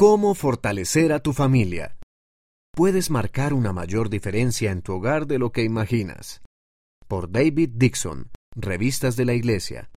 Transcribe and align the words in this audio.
¿Cómo 0.00 0.36
fortalecer 0.36 1.12
a 1.12 1.18
tu 1.18 1.32
familia? 1.32 1.98
Puedes 2.72 3.10
marcar 3.10 3.52
una 3.52 3.72
mayor 3.72 4.10
diferencia 4.10 4.70
en 4.70 4.80
tu 4.80 4.92
hogar 4.92 5.26
de 5.26 5.40
lo 5.40 5.50
que 5.50 5.64
imaginas. 5.64 6.40
Por 7.08 7.32
David 7.32 7.70
Dixon, 7.74 8.30
Revistas 8.54 9.16
de 9.16 9.24
la 9.24 9.34
Iglesia. 9.34 9.90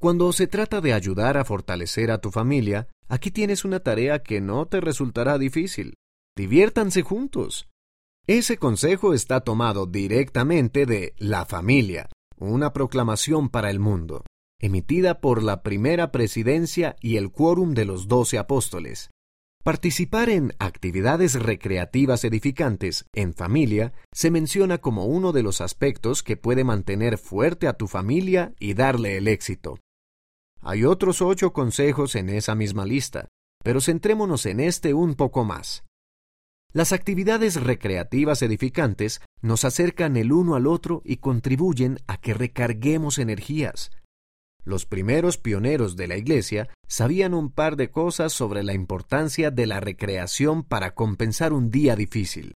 Cuando 0.00 0.32
se 0.32 0.48
trata 0.48 0.80
de 0.80 0.92
ayudar 0.92 1.36
a 1.36 1.44
fortalecer 1.44 2.10
a 2.10 2.20
tu 2.20 2.32
familia, 2.32 2.88
aquí 3.06 3.30
tienes 3.30 3.64
una 3.64 3.78
tarea 3.78 4.24
que 4.24 4.40
no 4.40 4.66
te 4.66 4.80
resultará 4.80 5.38
difícil. 5.38 5.94
Diviértanse 6.36 7.02
juntos. 7.02 7.68
Ese 8.26 8.56
consejo 8.56 9.14
está 9.14 9.42
tomado 9.42 9.86
directamente 9.86 10.84
de 10.84 11.14
La 11.16 11.46
Familia, 11.46 12.08
una 12.38 12.72
proclamación 12.72 13.50
para 13.50 13.70
el 13.70 13.78
mundo, 13.78 14.24
emitida 14.60 15.20
por 15.20 15.44
la 15.44 15.62
primera 15.62 16.10
presidencia 16.10 16.96
y 17.00 17.18
el 17.18 17.30
quórum 17.30 17.74
de 17.74 17.84
los 17.84 18.08
doce 18.08 18.36
apóstoles. 18.36 19.10
Participar 19.64 20.30
en 20.30 20.54
actividades 20.58 21.34
recreativas 21.34 22.24
edificantes 22.24 23.04
en 23.12 23.34
familia 23.34 23.92
se 24.12 24.30
menciona 24.30 24.78
como 24.78 25.06
uno 25.06 25.32
de 25.32 25.42
los 25.42 25.60
aspectos 25.60 26.22
que 26.22 26.36
puede 26.36 26.64
mantener 26.64 27.18
fuerte 27.18 27.66
a 27.66 27.74
tu 27.74 27.86
familia 27.86 28.54
y 28.58 28.74
darle 28.74 29.16
el 29.16 29.28
éxito. 29.28 29.78
Hay 30.60 30.84
otros 30.84 31.20
ocho 31.20 31.52
consejos 31.52 32.14
en 32.14 32.28
esa 32.30 32.54
misma 32.54 32.86
lista, 32.86 33.28
pero 33.62 33.80
centrémonos 33.80 34.46
en 34.46 34.60
este 34.60 34.94
un 34.94 35.14
poco 35.14 35.44
más. 35.44 35.84
Las 36.72 36.92
actividades 36.92 37.60
recreativas 37.60 38.42
edificantes 38.42 39.20
nos 39.40 39.64
acercan 39.64 40.16
el 40.16 40.32
uno 40.32 40.54
al 40.54 40.66
otro 40.66 41.02
y 41.04 41.16
contribuyen 41.16 41.98
a 42.06 42.18
que 42.18 42.34
recarguemos 42.34 43.18
energías, 43.18 43.90
los 44.68 44.84
primeros 44.84 45.38
pioneros 45.38 45.96
de 45.96 46.06
la 46.06 46.18
Iglesia 46.18 46.68
sabían 46.86 47.32
un 47.32 47.50
par 47.50 47.76
de 47.76 47.90
cosas 47.90 48.34
sobre 48.34 48.62
la 48.62 48.74
importancia 48.74 49.50
de 49.50 49.66
la 49.66 49.80
recreación 49.80 50.62
para 50.62 50.94
compensar 50.94 51.54
un 51.54 51.70
día 51.70 51.96
difícil. 51.96 52.54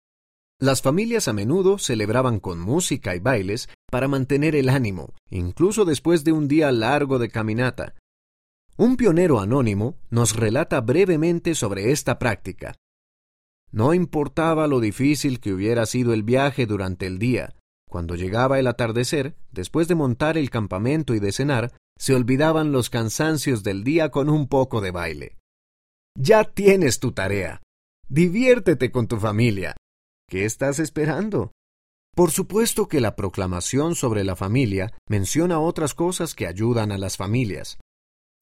Las 0.61 0.83
familias 0.83 1.27
a 1.27 1.33
menudo 1.33 1.79
celebraban 1.79 2.39
con 2.39 2.61
música 2.61 3.17
y 3.17 3.19
bailes 3.19 3.71
para 3.91 4.09
mantener 4.09 4.55
el 4.55 4.69
ánimo, 4.69 5.15
incluso 5.31 5.87
después 5.87 6.23
de 6.23 6.33
un 6.33 6.49
día 6.49 6.71
largo 6.71 7.19
de 7.19 7.31
caminata. 7.31 7.95
Un 8.77 8.97
pionero 8.99 9.41
anónimo 9.41 9.97
nos 10.11 10.37
relata 10.37 10.83
brevemente 10.83 11.55
sobre 11.55 11.93
esta 11.93 12.19
práctica. 12.19 12.75
No 13.71 13.95
importaba 13.95 14.67
lo 14.67 14.81
difícil 14.81 15.41
que 15.41 15.55
hubiera 15.55 15.87
sido 15.87 16.13
el 16.13 16.25
viaje 16.25 16.67
durante 16.67 17.07
el 17.07 17.19
día, 17.19 17.55
cuando 17.89 18.17
llegaba 18.17 18.59
el 18.59 18.67
atardecer, 18.67 19.35
después 19.51 19.89
de 19.89 19.95
montar 19.95 20.39
el 20.39 20.51
campamento 20.51 21.15
y 21.15 21.21
de 21.21 21.33
cenar, 21.33 21.73
se 21.99 22.15
olvidaban 22.15 22.73
los 22.73 22.91
cansancios 22.91 23.63
del 23.63 23.85
día 23.85 24.11
con 24.11 24.29
un 24.29 24.49
poco 24.49 24.81
de 24.81 24.91
baile. 24.91 25.39
Ya 26.19 26.45
tienes 26.45 27.01
tu 27.01 27.13
tarea. 27.13 27.63
Diviértete 28.09 28.91
con 28.91 29.09
tu 29.09 29.19
familia. 29.19 29.75
¿Qué 30.29 30.45
estás 30.45 30.79
esperando? 30.79 31.53
Por 32.15 32.31
supuesto 32.31 32.89
que 32.89 33.01
la 33.01 33.17
proclamación 33.17 33.95
sobre 33.95 34.23
la 34.23 34.37
familia 34.37 34.93
menciona 35.09 35.61
otras 35.61 35.95
cosas 35.95 36.35
que 36.35 36.47
ayudan 36.47 36.93
a 36.93 36.99
las 36.99 37.17
familias. 37.17 37.79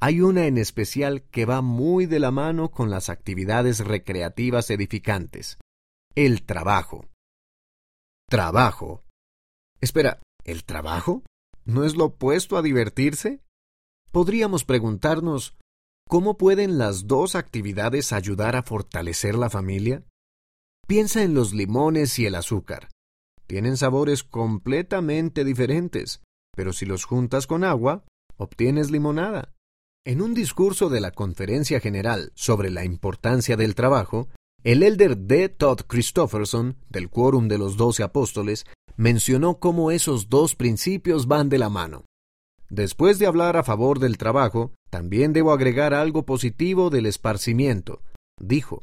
Hay 0.00 0.22
una 0.22 0.46
en 0.46 0.58
especial 0.58 1.22
que 1.30 1.44
va 1.44 1.60
muy 1.60 2.06
de 2.06 2.18
la 2.18 2.30
mano 2.30 2.70
con 2.70 2.90
las 2.90 3.10
actividades 3.10 3.80
recreativas 3.80 4.70
edificantes. 4.70 5.58
El 6.14 6.42
trabajo. 6.44 7.06
Trabajo. 8.28 9.04
Espera, 9.80 10.20
¿el 10.44 10.64
trabajo? 10.64 11.22
¿No 11.64 11.84
es 11.84 11.96
lo 11.96 12.06
opuesto 12.06 12.56
a 12.56 12.62
divertirse? 12.62 13.40
podríamos 14.10 14.64
preguntarnos, 14.64 15.56
¿cómo 16.08 16.36
pueden 16.36 16.78
las 16.78 17.06
dos 17.06 17.34
actividades 17.34 18.12
ayudar 18.12 18.56
a 18.56 18.62
fortalecer 18.62 19.36
la 19.36 19.50
familia? 19.50 20.04
Piensa 20.86 21.22
en 21.22 21.34
los 21.34 21.54
limones 21.54 22.18
y 22.18 22.26
el 22.26 22.34
azúcar. 22.34 22.88
Tienen 23.46 23.76
sabores 23.76 24.24
completamente 24.24 25.44
diferentes, 25.44 26.22
pero 26.56 26.72
si 26.72 26.86
los 26.86 27.04
juntas 27.04 27.46
con 27.46 27.64
agua, 27.64 28.04
obtienes 28.36 28.90
limonada. 28.90 29.54
En 30.04 30.22
un 30.22 30.34
discurso 30.34 30.88
de 30.88 31.00
la 31.00 31.12
Conferencia 31.12 31.78
General 31.78 32.32
sobre 32.34 32.70
la 32.70 32.84
importancia 32.84 33.56
del 33.56 33.74
trabajo, 33.74 34.28
el 34.64 34.82
elder 34.82 35.16
D. 35.16 35.48
Todd 35.48 35.82
Christofferson, 35.86 36.76
del 36.88 37.08
Quórum 37.08 37.48
de 37.48 37.58
los 37.58 37.76
Doce 37.76 38.02
Apóstoles, 38.02 38.66
mencionó 38.96 39.58
cómo 39.58 39.90
esos 39.90 40.28
dos 40.28 40.54
principios 40.54 41.26
van 41.26 41.48
de 41.48 41.58
la 41.58 41.68
mano. 41.68 42.04
Después 42.68 43.18
de 43.18 43.26
hablar 43.26 43.56
a 43.56 43.64
favor 43.64 43.98
del 43.98 44.16
trabajo, 44.16 44.72
también 44.90 45.32
debo 45.32 45.52
agregar 45.52 45.92
algo 45.92 46.24
positivo 46.24 46.90
del 46.90 47.06
esparcimiento. 47.06 48.02
Dijo, 48.38 48.80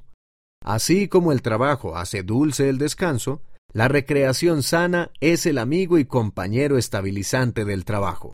Así 0.63 1.07
como 1.07 1.31
el 1.31 1.41
trabajo 1.41 1.95
hace 1.95 2.23
dulce 2.23 2.67
el 2.67 2.77
descanso, 2.77 3.41
la 3.73 3.87
recreación 3.87 4.63
sana 4.63 5.11
es 5.19 5.45
el 5.45 5.57
amigo 5.57 5.97
y 5.97 6.05
compañero 6.05 6.77
estabilizante 6.77 7.63
del 7.63 7.85
trabajo. 7.85 8.33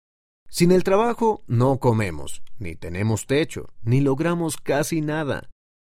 Sin 0.50 0.72
el 0.72 0.84
trabajo 0.84 1.44
no 1.48 1.80
comemos, 1.80 2.44
ni 2.60 2.76
tenemos 2.76 3.26
techo, 3.26 3.70
ni 3.84 4.02
logramos 4.02 4.58
casi 4.58 5.02
nada. 5.02 5.50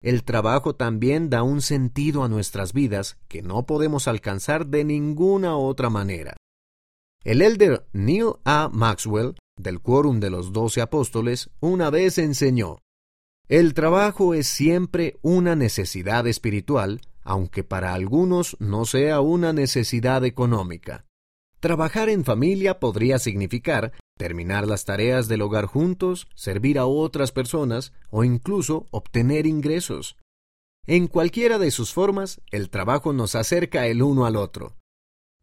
El 0.06 0.22
trabajo 0.22 0.76
también 0.76 1.30
da 1.30 1.42
un 1.42 1.60
sentido 1.60 2.22
a 2.22 2.28
nuestras 2.28 2.72
vidas 2.72 3.18
que 3.26 3.42
no 3.42 3.66
podemos 3.66 4.06
alcanzar 4.06 4.68
de 4.68 4.84
ninguna 4.84 5.56
otra 5.56 5.90
manera. 5.90 6.36
El 7.24 7.42
elder 7.42 7.88
Neil 7.92 8.34
A. 8.44 8.70
Maxwell 8.72 9.34
del 9.58 9.80
quórum 9.80 10.20
de 10.20 10.30
los 10.30 10.52
doce 10.52 10.80
apóstoles, 10.80 11.50
una 11.58 11.90
vez 11.90 12.18
enseñó, 12.18 12.78
el 13.48 13.74
trabajo 13.74 14.34
es 14.34 14.46
siempre 14.46 15.18
una 15.22 15.56
necesidad 15.56 16.28
espiritual, 16.28 17.00
aunque 17.24 17.64
para 17.64 17.92
algunos 17.92 18.56
no 18.60 18.84
sea 18.84 19.20
una 19.20 19.52
necesidad 19.52 20.24
económica. 20.24 21.04
Trabajar 21.66 22.08
en 22.10 22.24
familia 22.24 22.78
podría 22.78 23.18
significar 23.18 23.92
terminar 24.16 24.68
las 24.68 24.84
tareas 24.84 25.26
del 25.26 25.42
hogar 25.42 25.66
juntos, 25.66 26.28
servir 26.36 26.78
a 26.78 26.86
otras 26.86 27.32
personas 27.32 27.92
o 28.08 28.22
incluso 28.22 28.86
obtener 28.92 29.48
ingresos. 29.48 30.16
En 30.86 31.08
cualquiera 31.08 31.58
de 31.58 31.72
sus 31.72 31.92
formas, 31.92 32.40
el 32.52 32.70
trabajo 32.70 33.12
nos 33.12 33.34
acerca 33.34 33.88
el 33.88 34.00
uno 34.00 34.26
al 34.26 34.36
otro. 34.36 34.76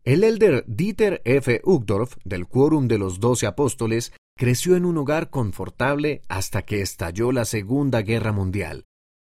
El 0.05 0.23
elder 0.23 0.63
Dieter 0.65 1.21
F. 1.25 1.59
Uchtdorf, 1.65 2.15
del 2.23 2.47
Quórum 2.47 2.87
de 2.87 2.99
los 2.99 3.19
Doce 3.19 3.45
Apóstoles, 3.45 4.13
creció 4.37 4.77
en 4.77 4.85
un 4.85 4.99
hogar 4.99 5.29
confortable 5.29 6.21
hasta 6.29 6.61
que 6.61 6.79
estalló 6.79 7.33
la 7.33 7.43
Segunda 7.43 8.01
Guerra 8.01 8.31
Mundial. 8.31 8.85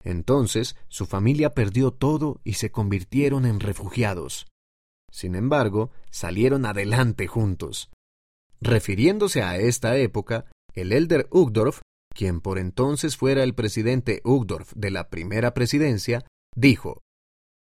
Entonces 0.04 0.76
su 0.86 1.06
familia 1.06 1.52
perdió 1.52 1.90
todo 1.90 2.40
y 2.44 2.52
se 2.52 2.70
convirtieron 2.70 3.44
en 3.44 3.58
refugiados. 3.58 4.46
Sin 5.16 5.34
embargo, 5.34 5.92
salieron 6.10 6.66
adelante 6.66 7.26
juntos. 7.26 7.88
Refiriéndose 8.60 9.42
a 9.42 9.56
esta 9.56 9.96
época, 9.96 10.44
el 10.74 10.92
elder 10.92 11.26
Uchtdorf, 11.30 11.80
quien 12.14 12.42
por 12.42 12.58
entonces 12.58 13.16
fuera 13.16 13.42
el 13.42 13.54
presidente 13.54 14.20
Uchtdorf 14.24 14.74
de 14.74 14.90
la 14.90 15.08
primera 15.08 15.54
presidencia, 15.54 16.26
dijo 16.54 17.00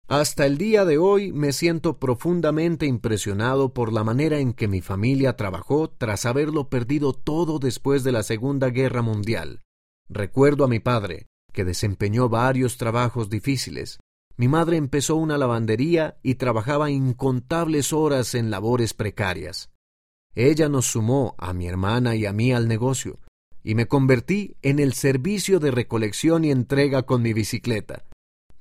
hasta 0.08 0.46
el 0.46 0.60
día 0.60 0.86
de 0.86 1.00
hoy 1.00 1.32
me 1.32 1.52
siento 1.52 1.98
profundamente 1.98 2.86
impresionado 2.86 3.74
por 3.74 3.94
la 3.94 4.04
manera 4.04 4.40
en 4.40 4.54
que 4.54 4.68
mi 4.68 4.81
familia 4.81 5.36
trabajó 5.36 5.90
tras 5.90 6.28
haberlo 6.28 6.70
perdido 6.70 7.14
todo 7.14 7.58
después 7.58 8.04
de 8.04 8.12
la 8.12 8.22
Segunda 8.24 8.70
Guerra 8.70 9.04
Mundial. 9.04 9.62
Recuerdo 10.08 10.66
a 10.66 10.68
mi 10.68 10.80
padre, 10.80 11.28
que 11.52 11.64
desempeñó 11.64 12.28
varios 12.28 12.78
trabajos 12.78 13.30
difíciles. 13.30 14.00
Mi 14.39 14.47
madre 14.47 14.77
empezó 14.77 15.17
una 15.17 15.38
lavandería 15.38 16.17
y 16.23 16.35
trabajaba 16.35 16.89
incontables 16.89 17.91
horas 17.91 18.35
en 18.35 18.50
labores 18.50 18.94
precarias. 18.94 19.69
Ella 20.33 20.69
nos 20.69 20.85
sumó 20.85 21.35
a 21.38 21.51
mi 21.51 21.67
hermana 21.67 22.16
y 22.16 22.25
a 22.25 22.31
mí 22.31 22.53
al 22.53 22.69
negocio, 22.69 23.19
y 23.66 23.75
me 23.75 23.88
convertí 23.88 24.55
en 24.61 24.79
el 24.79 24.94
servicio 24.94 25.59
de 25.59 25.72
recolección 25.72 26.45
y 26.45 26.51
entrega 26.51 27.03
con 27.03 27.22
mi 27.22 27.33
bicicleta. 27.33 28.05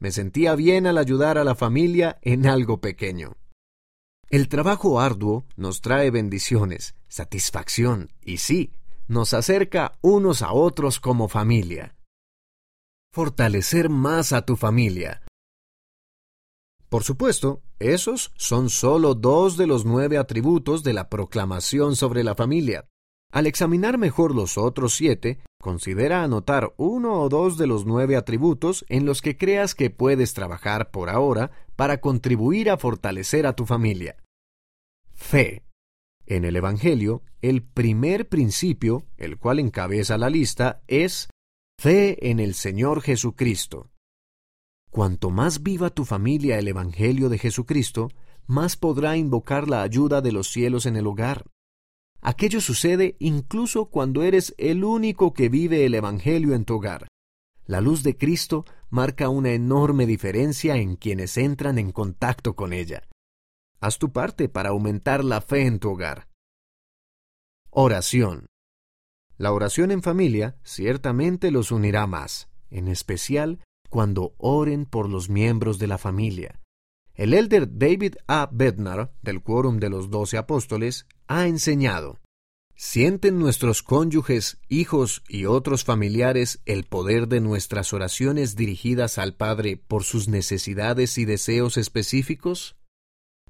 Me 0.00 0.10
sentía 0.10 0.56
bien 0.56 0.88
al 0.88 0.98
ayudar 0.98 1.38
a 1.38 1.44
la 1.44 1.54
familia 1.54 2.18
en 2.22 2.48
algo 2.48 2.80
pequeño. 2.80 3.36
El 4.30 4.48
trabajo 4.48 5.00
arduo 5.00 5.44
nos 5.54 5.80
trae 5.80 6.10
bendiciones, 6.10 6.96
satisfacción 7.06 8.10
y 8.24 8.38
sí, 8.38 8.72
nos 9.06 9.32
acerca 9.32 9.96
unos 10.00 10.42
a 10.42 10.52
otros 10.52 10.98
como 10.98 11.28
familia. 11.28 11.94
Fortalecer 13.12 13.88
más 13.90 14.32
a 14.32 14.42
tu 14.42 14.56
familia. 14.56 15.22
Por 16.88 17.04
supuesto, 17.04 17.62
esos 17.78 18.32
son 18.36 18.70
solo 18.70 19.14
dos 19.14 19.56
de 19.56 19.66
los 19.66 19.84
nueve 19.84 20.16
atributos 20.16 20.82
de 20.82 20.94
la 20.94 21.08
proclamación 21.08 21.96
sobre 21.96 22.24
la 22.24 22.34
familia. 22.34 22.86
Al 23.30 23.46
examinar 23.46 23.98
mejor 23.98 24.34
los 24.34 24.56
otros 24.56 24.94
siete, 24.94 25.38
considera 25.60 26.22
anotar 26.22 26.72
uno 26.78 27.20
o 27.20 27.28
dos 27.28 27.58
de 27.58 27.66
los 27.66 27.84
nueve 27.84 28.16
atributos 28.16 28.86
en 28.88 29.04
los 29.04 29.20
que 29.20 29.36
creas 29.36 29.74
que 29.74 29.90
puedes 29.90 30.32
trabajar 30.32 30.90
por 30.90 31.10
ahora 31.10 31.50
para 31.76 32.00
contribuir 32.00 32.70
a 32.70 32.78
fortalecer 32.78 33.46
a 33.46 33.52
tu 33.52 33.66
familia. 33.66 34.16
Fe. 35.12 35.64
En 36.24 36.44
el 36.44 36.56
Evangelio, 36.56 37.22
el 37.42 37.62
primer 37.62 38.28
principio, 38.28 39.04
el 39.18 39.38
cual 39.38 39.58
encabeza 39.58 40.16
la 40.16 40.30
lista, 40.30 40.82
es 40.86 41.28
fe 41.78 42.30
en 42.30 42.40
el 42.40 42.54
Señor 42.54 43.02
Jesucristo. 43.02 43.90
Cuanto 44.90 45.30
más 45.30 45.62
viva 45.62 45.90
tu 45.90 46.04
familia 46.04 46.58
el 46.58 46.68
Evangelio 46.68 47.28
de 47.28 47.38
Jesucristo, 47.38 48.10
más 48.46 48.76
podrá 48.76 49.16
invocar 49.16 49.68
la 49.68 49.82
ayuda 49.82 50.20
de 50.20 50.32
los 50.32 50.48
cielos 50.48 50.86
en 50.86 50.96
el 50.96 51.06
hogar. 51.06 51.44
Aquello 52.20 52.60
sucede 52.60 53.16
incluso 53.20 53.86
cuando 53.86 54.22
eres 54.22 54.54
el 54.58 54.84
único 54.84 55.34
que 55.34 55.48
vive 55.48 55.84
el 55.84 55.94
Evangelio 55.94 56.54
en 56.54 56.64
tu 56.64 56.76
hogar. 56.76 57.08
La 57.66 57.80
luz 57.80 58.02
de 58.02 58.16
Cristo 58.16 58.64
marca 58.88 59.28
una 59.28 59.50
enorme 59.50 60.06
diferencia 60.06 60.76
en 60.76 60.96
quienes 60.96 61.36
entran 61.36 61.78
en 61.78 61.92
contacto 61.92 62.56
con 62.56 62.72
ella. 62.72 63.02
Haz 63.80 63.98
tu 63.98 64.10
parte 64.10 64.48
para 64.48 64.70
aumentar 64.70 65.22
la 65.22 65.42
fe 65.42 65.66
en 65.66 65.78
tu 65.78 65.90
hogar. 65.90 66.28
Oración. 67.70 68.46
La 69.36 69.52
oración 69.52 69.90
en 69.90 70.02
familia 70.02 70.56
ciertamente 70.64 71.50
los 71.50 71.70
unirá 71.70 72.06
más, 72.06 72.48
en 72.70 72.88
especial 72.88 73.60
cuando 73.88 74.34
oren 74.38 74.86
por 74.86 75.08
los 75.08 75.28
miembros 75.28 75.78
de 75.78 75.86
la 75.86 75.98
familia. 75.98 76.60
El 77.14 77.34
elder 77.34 77.78
David 77.78 78.14
A. 78.26 78.48
Bednar, 78.52 79.12
del 79.22 79.42
Quórum 79.42 79.78
de 79.78 79.90
los 79.90 80.10
Doce 80.10 80.38
Apóstoles, 80.38 81.06
ha 81.26 81.46
enseñado 81.46 82.18
¿Sienten 82.80 83.40
nuestros 83.40 83.82
cónyuges, 83.82 84.60
hijos 84.68 85.24
y 85.28 85.46
otros 85.46 85.82
familiares 85.82 86.60
el 86.64 86.84
poder 86.84 87.26
de 87.26 87.40
nuestras 87.40 87.92
oraciones 87.92 88.54
dirigidas 88.54 89.18
al 89.18 89.34
Padre 89.34 89.76
por 89.76 90.04
sus 90.04 90.28
necesidades 90.28 91.18
y 91.18 91.24
deseos 91.24 91.76
específicos? 91.76 92.76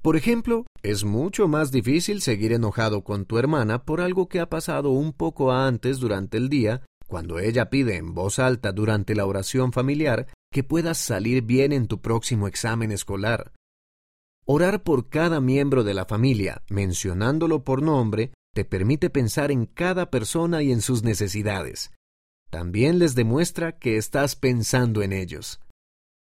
Por 0.00 0.17
ejemplo, 0.17 0.64
es 0.82 1.05
mucho 1.05 1.46
más 1.46 1.70
difícil 1.70 2.23
seguir 2.23 2.55
enojado 2.55 3.05
con 3.05 3.26
tu 3.26 3.37
hermana 3.37 3.84
por 3.84 4.00
algo 4.00 4.31
que 4.31 4.41
ha 4.41 4.49
pasado 4.49 4.93
un 4.93 5.12
poco 5.12 5.52
antes 5.52 5.99
durante 5.99 6.38
el 6.38 6.49
día, 6.49 6.87
cuando 7.08 7.40
ella 7.40 7.70
pide 7.70 7.96
en 7.96 8.14
voz 8.14 8.38
alta 8.38 8.70
durante 8.70 9.16
la 9.16 9.26
oración 9.26 9.72
familiar 9.72 10.28
que 10.52 10.62
puedas 10.62 10.99
salir 10.99 11.43
bien 11.43 11.72
en 11.72 11.88
tu 11.88 12.00
próximo 12.00 12.46
examen 12.46 12.93
escolar. 12.93 13.52
Orar 14.44 14.82
por 14.82 15.08
cada 15.08 15.40
miembro 15.40 15.84
de 15.84 15.94
la 15.94 16.05
familia, 16.05 16.62
mencionándolo 16.70 17.64
por 17.64 17.82
nombre, 17.82 18.32
te 18.55 18.64
permite 18.64 19.10
pensar 19.10 19.50
en 19.50 19.66
cada 19.66 20.10
persona 20.10 20.62
y 20.62 20.70
en 20.70 20.81
sus 20.81 21.02
necesidades. 21.02 21.90
También 22.50 22.99
les 22.99 23.14
demuestra 23.14 23.78
que 23.78 23.96
estás 23.96 24.37
pensando 24.37 25.02
en 25.02 25.12
ellos. 25.12 25.60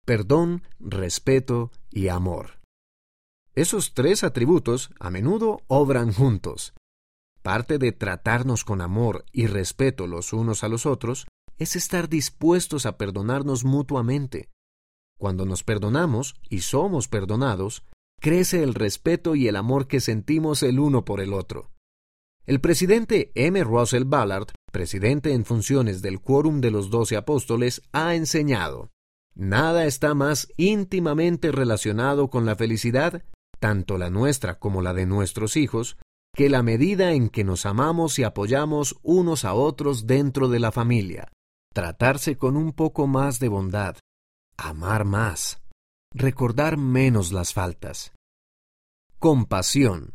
Perdón, 0.04 0.62
respeto 0.78 1.72
y 1.90 2.08
amor. 2.08 2.60
Esos 3.54 3.94
tres 3.94 4.22
atributos 4.22 4.90
a 5.00 5.10
menudo 5.10 5.60
obran 5.66 6.12
juntos. 6.12 6.74
Parte 7.44 7.76
de 7.76 7.92
tratarnos 7.92 8.64
con 8.64 8.80
amor 8.80 9.26
y 9.30 9.48
respeto 9.48 10.06
los 10.06 10.32
unos 10.32 10.64
a 10.64 10.68
los 10.68 10.86
otros 10.86 11.26
es 11.58 11.76
estar 11.76 12.08
dispuestos 12.08 12.86
a 12.86 12.96
perdonarnos 12.96 13.64
mutuamente. 13.64 14.48
Cuando 15.18 15.44
nos 15.44 15.62
perdonamos 15.62 16.36
y 16.48 16.60
somos 16.60 17.06
perdonados, 17.06 17.84
crece 18.18 18.62
el 18.62 18.72
respeto 18.72 19.34
y 19.34 19.46
el 19.46 19.56
amor 19.56 19.88
que 19.88 20.00
sentimos 20.00 20.62
el 20.62 20.78
uno 20.78 21.04
por 21.04 21.20
el 21.20 21.34
otro. 21.34 21.70
El 22.46 22.62
presidente 22.62 23.30
M. 23.34 23.62
Russell 23.62 24.04
Ballard, 24.04 24.46
presidente 24.72 25.34
en 25.34 25.44
funciones 25.44 26.00
del 26.00 26.22
Quórum 26.22 26.62
de 26.62 26.70
los 26.70 26.88
Doce 26.88 27.14
Apóstoles, 27.14 27.82
ha 27.92 28.14
enseñado 28.14 28.88
Nada 29.34 29.84
está 29.84 30.14
más 30.14 30.48
íntimamente 30.56 31.52
relacionado 31.52 32.30
con 32.30 32.46
la 32.46 32.56
felicidad, 32.56 33.22
tanto 33.60 33.98
la 33.98 34.08
nuestra 34.08 34.58
como 34.58 34.80
la 34.80 34.94
de 34.94 35.04
nuestros 35.04 35.58
hijos, 35.58 35.98
que 36.34 36.50
la 36.50 36.62
medida 36.62 37.12
en 37.12 37.28
que 37.28 37.44
nos 37.44 37.64
amamos 37.64 38.18
y 38.18 38.24
apoyamos 38.24 38.96
unos 39.02 39.44
a 39.44 39.54
otros 39.54 40.06
dentro 40.06 40.48
de 40.48 40.58
la 40.58 40.72
familia. 40.72 41.30
Tratarse 41.72 42.36
con 42.36 42.56
un 42.56 42.72
poco 42.72 43.06
más 43.06 43.38
de 43.38 43.48
bondad, 43.48 43.96
amar 44.56 45.04
más, 45.04 45.62
recordar 46.12 46.76
menos 46.76 47.32
las 47.32 47.54
faltas. 47.54 48.12
Compasión. 49.20 50.14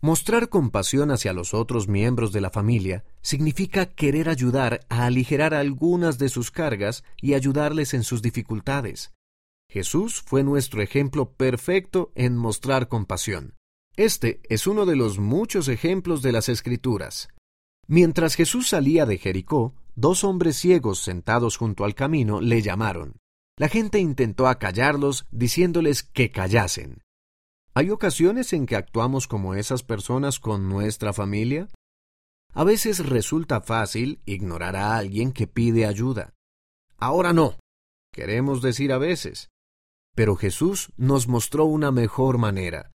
Mostrar 0.00 0.48
compasión 0.48 1.10
hacia 1.10 1.32
los 1.32 1.52
otros 1.54 1.88
miembros 1.88 2.32
de 2.32 2.40
la 2.40 2.50
familia 2.50 3.04
significa 3.20 3.86
querer 3.86 4.28
ayudar 4.28 4.86
a 4.88 5.04
aligerar 5.06 5.54
algunas 5.54 6.18
de 6.18 6.28
sus 6.28 6.50
cargas 6.50 7.04
y 7.20 7.34
ayudarles 7.34 7.94
en 7.94 8.02
sus 8.02 8.22
dificultades. 8.22 9.12
Jesús 9.68 10.22
fue 10.24 10.42
nuestro 10.42 10.80
ejemplo 10.80 11.32
perfecto 11.32 12.12
en 12.14 12.36
mostrar 12.36 12.88
compasión. 12.88 13.57
Este 13.98 14.40
es 14.48 14.68
uno 14.68 14.86
de 14.86 14.94
los 14.94 15.18
muchos 15.18 15.66
ejemplos 15.66 16.22
de 16.22 16.30
las 16.30 16.48
Escrituras. 16.48 17.30
Mientras 17.88 18.36
Jesús 18.36 18.68
salía 18.68 19.06
de 19.06 19.18
Jericó, 19.18 19.74
dos 19.96 20.22
hombres 20.22 20.56
ciegos 20.56 21.00
sentados 21.00 21.56
junto 21.56 21.84
al 21.84 21.96
camino 21.96 22.40
le 22.40 22.62
llamaron. 22.62 23.16
La 23.56 23.68
gente 23.68 23.98
intentó 23.98 24.46
acallarlos 24.46 25.26
diciéndoles 25.32 26.04
que 26.04 26.30
callasen. 26.30 27.02
¿Hay 27.74 27.90
ocasiones 27.90 28.52
en 28.52 28.66
que 28.66 28.76
actuamos 28.76 29.26
como 29.26 29.54
esas 29.54 29.82
personas 29.82 30.38
con 30.38 30.68
nuestra 30.68 31.12
familia? 31.12 31.66
A 32.54 32.62
veces 32.62 33.04
resulta 33.04 33.62
fácil 33.62 34.20
ignorar 34.26 34.76
a 34.76 34.96
alguien 34.96 35.32
que 35.32 35.48
pide 35.48 35.86
ayuda. 35.86 36.34
Ahora 36.98 37.32
no, 37.32 37.58
queremos 38.12 38.62
decir 38.62 38.92
a 38.92 38.98
veces. 38.98 39.48
Pero 40.14 40.36
Jesús 40.36 40.92
nos 40.96 41.26
mostró 41.26 41.64
una 41.64 41.90
mejor 41.90 42.38
manera. 42.38 42.92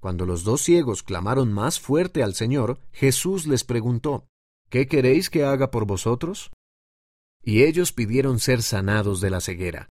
Cuando 0.00 0.24
los 0.24 0.44
dos 0.44 0.62
ciegos 0.62 1.02
clamaron 1.02 1.52
más 1.52 1.78
fuerte 1.78 2.22
al 2.22 2.34
Señor, 2.34 2.80
Jesús 2.92 3.46
les 3.46 3.64
preguntó, 3.64 4.26
¿Qué 4.70 4.86
queréis 4.86 5.30
que 5.30 5.44
haga 5.44 5.70
por 5.70 5.84
vosotros? 5.84 6.50
Y 7.42 7.64
ellos 7.64 7.92
pidieron 7.92 8.38
ser 8.38 8.62
sanados 8.62 9.20
de 9.20 9.30
la 9.30 9.40
ceguera. 9.40 9.88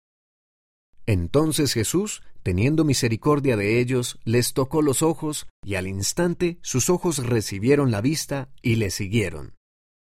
Entonces 1.06 1.74
Jesús, 1.74 2.22
teniendo 2.44 2.84
misericordia 2.84 3.58
de 3.58 3.80
ellos, 3.80 4.20
les 4.24 4.54
tocó 4.54 4.82
los 4.82 5.02
ojos, 5.02 5.48
y 5.64 5.76
al 5.76 5.88
instante 5.88 6.60
sus 6.62 6.90
ojos 6.90 7.26
recibieron 7.26 7.92
la 7.92 8.02
vista 8.02 8.50
y 8.62 8.76
le 8.76 8.92
siguieron. 8.92 9.56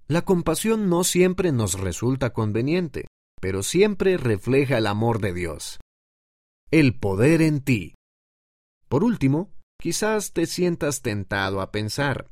La 0.07 0.23
compasión 0.23 0.89
no 0.89 1.03
siempre 1.03 1.51
nos 1.51 1.79
resulta 1.79 2.31
conveniente, 2.31 3.07
pero 3.41 3.63
siempre 3.63 4.17
refleja 4.17 4.77
el 4.77 4.87
amor 4.87 5.19
de 5.19 5.33
Dios. 5.33 5.79
El 6.71 6.97
poder 6.97 7.41
en 7.41 7.61
ti. 7.61 7.95
Por 8.87 9.03
último, 9.03 9.54
quizás 9.79 10.33
te 10.33 10.45
sientas 10.45 11.01
tentado 11.01 11.61
a 11.61 11.71
pensar, 11.71 12.31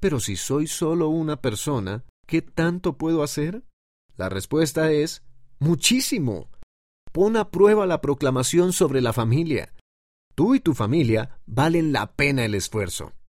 pero 0.00 0.18
si 0.18 0.36
soy 0.36 0.66
solo 0.66 1.08
una 1.08 1.40
persona, 1.40 2.04
¿qué 2.26 2.42
tanto 2.42 2.98
puedo 2.98 3.22
hacer? 3.22 3.62
La 4.16 4.28
respuesta 4.28 4.90
es 4.90 5.22
muchísimo. 5.60 6.50
Pon 7.12 7.36
a 7.36 7.50
prueba 7.50 7.86
la 7.86 8.00
proclamación 8.00 8.72
sobre 8.72 9.00
la 9.00 9.12
familia. 9.12 9.72
Tú 10.34 10.54
y 10.54 10.60
tu 10.60 10.74
familia 10.74 11.38
valen 11.46 11.92
la 11.92 12.16
pena 12.16 12.44
el 12.44 12.54
esfuerzo. 12.54 13.12